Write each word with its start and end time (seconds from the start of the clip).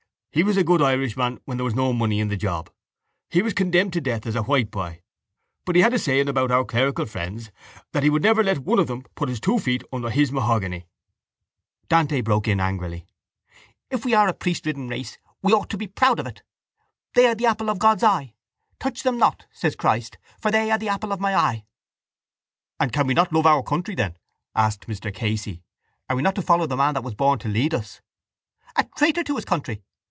He 0.33 0.43
was 0.43 0.55
a 0.55 0.63
good 0.63 0.81
Irishman 0.81 1.41
when 1.43 1.57
there 1.57 1.65
was 1.65 1.75
no 1.75 1.91
money 1.91 2.21
in 2.21 2.29
the 2.29 2.37
job. 2.37 2.69
He 3.29 3.41
was 3.41 3.51
condemned 3.53 3.91
to 3.91 3.99
death 3.99 4.25
as 4.25 4.33
a 4.33 4.39
whiteboy. 4.43 5.01
But 5.65 5.75
he 5.75 5.81
had 5.81 5.93
a 5.93 5.99
saying 5.99 6.29
about 6.29 6.51
our 6.51 6.63
clerical 6.63 7.05
friends, 7.05 7.51
that 7.91 8.01
he 8.01 8.09
would 8.09 8.23
never 8.23 8.41
let 8.41 8.59
one 8.59 8.79
of 8.79 8.87
them 8.87 9.03
put 9.15 9.27
his 9.27 9.41
two 9.41 9.59
feet 9.59 9.83
under 9.91 10.09
his 10.09 10.31
mahogany. 10.31 10.87
Dante 11.89 12.21
broke 12.21 12.47
in 12.47 12.61
angrily: 12.61 13.05
—If 13.89 14.05
we 14.05 14.13
are 14.13 14.29
a 14.29 14.33
priestridden 14.33 14.87
race 14.89 15.17
we 15.41 15.51
ought 15.51 15.69
to 15.71 15.77
be 15.77 15.87
proud 15.87 16.17
of 16.17 16.27
it! 16.27 16.43
They 17.13 17.27
are 17.27 17.35
the 17.35 17.47
apple 17.47 17.69
of 17.69 17.77
God's 17.77 18.03
eye. 18.05 18.33
Touch 18.79 19.03
them 19.03 19.17
not, 19.17 19.47
says 19.51 19.75
Christ, 19.75 20.17
for 20.41 20.49
they 20.49 20.71
are 20.71 20.77
the 20.79 20.87
apple 20.87 21.11
of 21.11 21.19
My 21.19 21.35
eye. 21.35 21.65
—And 22.79 22.93
can 22.93 23.05
we 23.05 23.13
not 23.13 23.33
love 23.33 23.45
our 23.45 23.63
country 23.63 23.95
then? 23.95 24.15
asked 24.55 24.87
Mr 24.87 25.13
Casey. 25.13 25.61
Are 26.09 26.15
we 26.15 26.21
not 26.21 26.35
to 26.35 26.41
follow 26.41 26.67
the 26.67 26.77
man 26.77 26.93
that 26.93 27.03
was 27.03 27.15
born 27.15 27.37
to 27.39 27.49
lead 27.49 27.73
us? 27.73 27.99
—A 28.77 28.85
traitor 28.95 29.25
to 29.25 29.35
his 29.35 29.43
country! 29.43 29.83